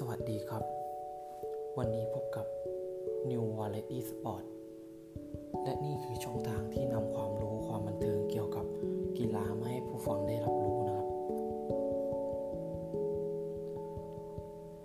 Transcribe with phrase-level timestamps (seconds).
[0.00, 0.64] สวัสดีครับ
[1.78, 2.46] วันนี้พบกับ
[3.30, 4.44] New Variety Sport
[5.62, 8.66] และนี่คือช่องทางที่นำความรู้ความบันเทิงเกี่ยวกับ
[9.18, 11.08] กีฬามาให้ผู้ฟังได้รับรู้นะครับ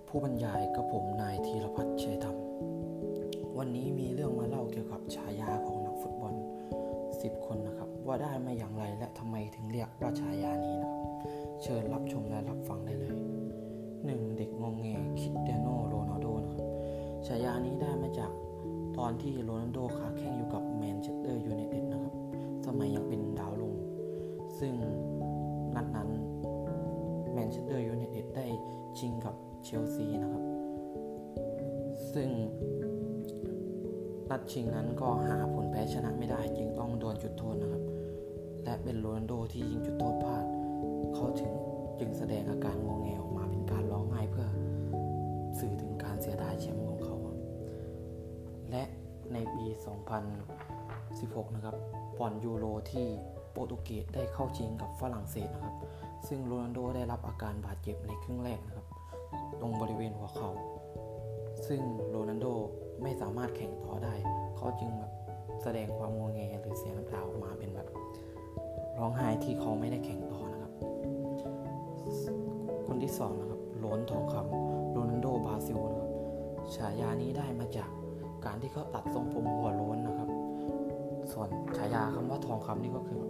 [0.08, 2.38] ผู้บรรยายกับผมนายธีรพัฒน์ชัยธรรม
[3.58, 6.34] วันนี้มีเรื่องมาเล่าเกี่ยวกับฉายาของนักฟุตบอล
[6.92, 11.02] 10 คนนะครับ ว่าได้มาอย่างไรและทำไมถึงเรียกว่าฉายานี้นะครับ
[11.64, 13.18] เชิญรับชมและรับฟังได้เลย
[14.06, 14.38] 1.
[14.38, 14.88] เด็กงอแง
[15.20, 16.68] คริสเตียโนโรนัลโดนะครับ
[17.28, 18.32] ฉายานี้ได้มาจาก
[18.98, 22.14] ตอนที่โรนัลโดค้าแข่งอยู่กับแมนเชสเตอร์ยูไนเต็ดนะครับ
[22.66, 23.76] สมัยยังเป็นดาวรุ่ง
[24.60, 24.74] ซึ่ง
[25.76, 26.10] นัดนั้น
[27.34, 28.46] แมนเชสเตอร์ยูไนเต็ดได้
[28.98, 30.44] ชิงกับเชลซีนะครับ
[32.14, 32.30] ซึ่ง
[34.30, 37.84] นัดชิงนั้นก็หาผลแพ้ชนะไม่ได้จึงต้องดวลจุดโทษนะครับ
[38.64, 40.46] และเป็นโรนัลโดที่ยิงจุดโทษพลาด
[41.16, 41.54] เขาถึง
[42.00, 44.48] จึงแสดงอาการงงแงออกมา การร้องไห้เพื่อ
[45.60, 47.18] สื่อถึงการเสียดายแชมป์ของเขา
[48.72, 48.84] และ
[49.34, 49.66] ในปี
[50.62, 51.76] 2016 นะครับ
[52.18, 53.08] บอลยูโรที่
[53.52, 55.76] โปรตุเกสได้เข้าชิงกับฝรั่งเศสนะครับ
[56.28, 58.88] ซึ่งโรนัลโดได้รับอาการบาดเจ็บในครึ่งแรกนะครับ
[59.62, 60.52] ตรงบริเวณหัวเขา่า
[61.68, 62.46] ซึ่งโรนัลโด
[63.04, 64.14] ไม่สามารถแข่งต่อได้
[64.58, 65.12] เขาจึงแบบ
[65.64, 67.88] แสดงความงอแงหรือเสียน้ำตาออกมาเป็นแบบ
[68.98, 70.72] ร้องไห้ที่เขาไม่ได้แข่งต่อนะครับ
[72.88, 76.12] คนที่สองนะครับ โล้นทองคำโรนัลโดบราซิลนะครับ
[76.76, 77.90] ฉายานี้ได้มาจาก
[78.46, 80.30] การที่เขาตัดทรงผมหัวโล้นนะครับ
[81.32, 83.24] ส่วนฉายาคำว่าทองคำนี่ก็คือ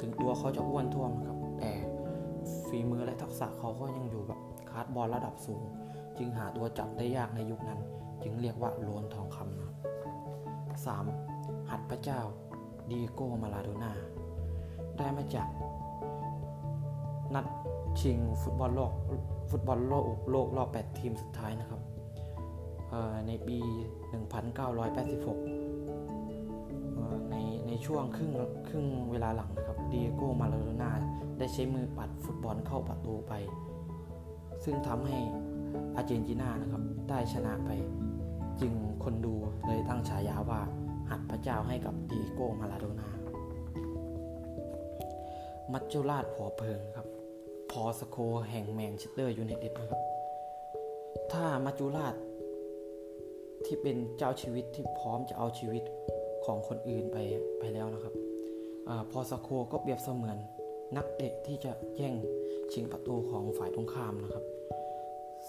[0.00, 1.72] ถึงตัวเขาจะอ้วนท้วมนะครับ แต่
[2.66, 5.62] ฝีมือและทักษะเขาก็ยังอยู่แบบคาร์ดบอลระดับสูง
[6.18, 7.80] จึงหาตัวจับได้ยากในยุคนั้น
[8.22, 9.76] จึงเรียกว่าโล้นทองคำนะครับ
[11.10, 11.70] 3.
[11.70, 12.20] หัตถ์พระเจ้า
[12.90, 13.92] ดิเอโก้มาราโดน่า
[14.98, 15.48] ได้มาจาก
[17.34, 17.46] นัด
[18.00, 18.92] ชิงฟุตบอลโลก
[19.50, 21.80] ฟุตบอลโลกโลกรอบ 8 ทีมสุดท้ายนะครับ
[23.26, 23.70] ในปี 1986
[27.30, 28.30] ในในช่วงครึ่ง
[28.68, 30.90] ครึ่งเวลาหลังนะครับดิเอโก้มาราโดน่า
[31.38, 33.32] ได้ใช้มือปัดฟุตบอลเข้าประตูไป
[34.64, 35.16] ซึ่งทำให้
[35.96, 37.70] อาร์เจนตินานะครับ ได้ชนะไป
[38.60, 38.72] จึง
[39.04, 39.34] คนดู
[39.66, 40.60] เลยตั้งฉายาว่า
[41.10, 43.08] หัตถ์พระเจ้าให้กับดิเอโก้มาราโดน่า
[45.72, 47.06] มัจจุราชหัวเพลิงครับ
[47.72, 48.16] พอสโค
[48.50, 50.00] แห่งแมนเชสเตอร์ยูไนเต็ดนะครับ
[51.32, 52.14] ถ้ามัจจุราช
[53.64, 55.82] ที่เป็นเจ้าชีวิตที่พร้อมจะเอาชีวิต
[56.44, 57.16] ของคนอื่นไป
[57.58, 58.14] ไปแล้วนะครับ
[58.88, 60.38] อพอสโคก็เปรียบเสมือน
[60.96, 62.14] นักเตะที่จะแย่ง
[62.72, 64.44] ชิงประตูของฝ่ายตรงข้ามนะครับ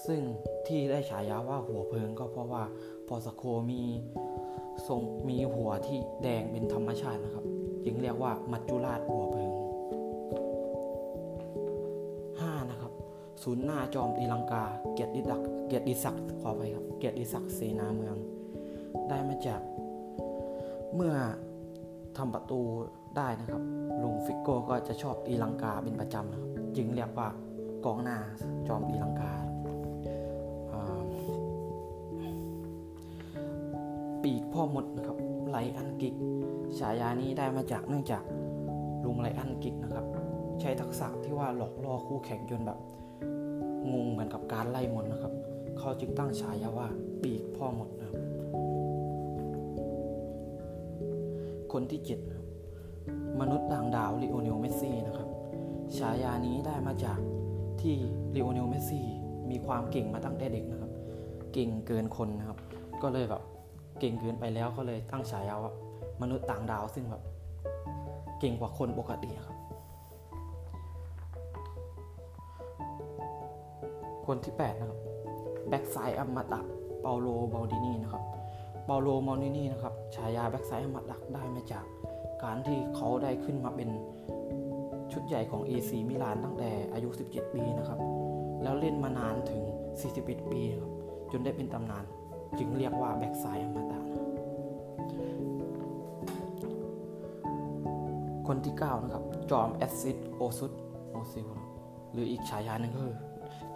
[0.06, 0.20] ซึ่ง
[0.66, 2.64] ที่ได้ฉายาว่าหัวเพลิงก็เพราะว่า
[3.08, 3.82] พอสโคมี
[4.88, 7.44] ทรงมีหัวที่แดงเป็นธรรมชาตินะครับ
[7.84, 9.53] จึงเรียกว่ามัจจุราชหัวเพลิง
[13.44, 18.16] ศูนย์หน้าจอมตีลังกา เกียรติดักเกียรติศักดิ์ขอไปครับ เกียรติศักดิ์เสนาเมือง
[19.08, 19.60] ได้มาจาก
[20.94, 21.14] เมื่อ
[22.16, 22.60] ทำประตู
[23.16, 23.62] ได้นะครับ
[24.02, 27.28] ลุงฟิกโก้ก็จะชอบตีลังกาเป็นประจำนะครับ จึงเรียกว่า
[27.84, 28.18] กองหน้า
[28.68, 29.32] จอมตีลังกา
[34.22, 35.16] ปีกพ่อมดนะครับ
[35.50, 36.14] ไลอันกิก
[36.78, 38.22] ฉายานี้ได้มาจากเนื่องจาก
[39.04, 40.06] ลุงไลอันกิกนะครับ
[40.60, 42.78] ใช้ทักษะที่ว่าหลอกล่อคู่แข่งจนแบบ
[43.92, 45.32] งงเหมือนกับการไล่มนนะครับ
[45.78, 46.88] เขาจึงตั้งฉายาว่า
[47.22, 48.20] ปีกพ่อมดนะครับ
[51.72, 52.20] คนที่เจ็ด
[53.40, 55.28] มนุษย์ต่างดาวลิโอเนลเมสซี่นะครับ
[55.98, 57.18] ฉายานี้ได้มาจาก
[57.80, 57.96] ที่
[58.34, 59.06] ลิโอเนลเมสซี่
[59.50, 60.90] มีความเก่งมาตั้งแต่เด็กนะครับ
[61.52, 62.58] เก่งเกินคนนะครับ
[63.02, 63.42] ก็เลยแบบ
[64.00, 65.72] เก่งเกินไปแล้วก็เลยตั้งฉายาว่า
[66.22, 67.22] มนุษย์ต่างดาวซึ่งแบบ
[68.40, 69.53] เก่งกว่าคนปกติครับ
[74.26, 75.00] คนที่ 8 นะครับ
[75.68, 76.60] แบ็กซ้ายอมตะ
[77.00, 78.22] เปาโลมัลดินีนะครับ
[78.86, 81.84] เปาโลมัลดินีนะครับฉายาแบ็กซ้ายอมตะได้มาจาก
[82.44, 83.88] การที่เขาได้ขึ้นมาเป็น
[85.12, 87.98] ชุดใหญ่ของ AC มิลานตั้งแต่อายุ 17 ปีนะครับ
[88.62, 89.62] แล้วเล่นมานานถึง
[90.06, 90.92] 41 ปีนะครับ
[91.32, 92.04] จนได้เป็นตำนาน
[92.58, 94.02] จึงเรียกว่าแบ็กซ้ายอมตะนะ
[98.48, 100.72] คนที่ 9 นะครับ จอมแอซิดโอซุด
[101.10, 101.48] โอซิล
[102.12, 103.16] หรืออีกฉายาหนึ่งก็คือ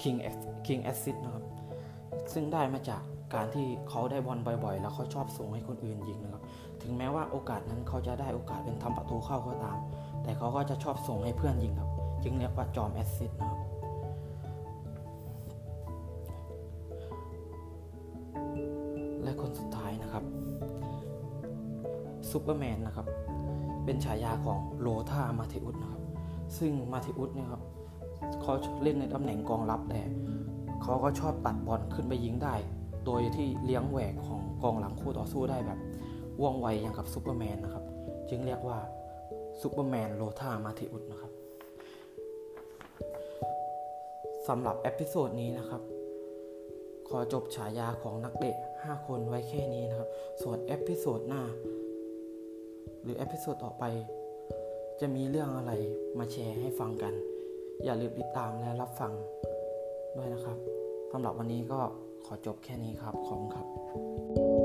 [0.03, 0.19] King
[0.67, 1.45] King Acid นะครับ
[2.33, 3.03] ซึ่งได้มาจาก
[3.35, 6.43] การที่เขาได้บอลบ่อยๆ แล้วเขาชอบส่งให้คนอื่นยิงนะครับ
[6.83, 9.79] ถึงแม้ว่าโอกาสนั้นเขาจะได้โอกาสเป็นทำประตูเข้าก็ตาม
[10.23, 11.91] แต่เขาก็จะชอบส่งให้เพื่อนยิงครับ
[12.23, 13.61] จึงเรียกว่าจอมแอซิดนะครับ
[19.23, 20.25] และคนสุดท้ายนะครับ
[22.31, 23.07] ซูเปอร์แมนนะครับ
[23.85, 26.03] เป็นฉายาของโลธาร์ มัทเธอุสนะครับ
[26.59, 27.63] ซึ่งมัทเธอุสเนี่ยครับ
[28.43, 30.01] เขาเล่นในตำแหน่งกองรับแต่
[30.83, 32.55] เขาก็ชอบตัดบอลขึ้นไปยิงได้
[33.07, 35.79] โดยที่เลี้ยงแหวกของกองหลังคู่ต่อสู้ได้แบบ
[36.43, 37.85] ว่องไวอย่างกับซูเปอร์แมนนะครับ
[38.29, 38.79] จึงเรียกว่า
[39.61, 41.33] ซูเปอร์แมนโลธาร์ มัทเธอุสนะครับ
[44.49, 45.83] สำหรับ episode นี้นะครับ
[47.09, 50.09] ขอจบฉายาของนักเตะ5 คนไว้แค่นี้นะครับ
[50.43, 51.43] ส่วน episode หน้า
[53.03, 53.85] หรือ episode ต่อไป
[55.01, 55.73] จะมีเรื่องอะไร
[56.19, 57.15] มาแชร์ให้ฟังกัน
[57.85, 59.13] อย่าลืมติดตามและรับฟัง
[60.17, 60.59] ด้วยนะครับ
[61.11, 61.81] สำหรับวันนี้ก็
[62.27, 64.58] ขอจบแค่นี้ครับ ขอบคุณครับ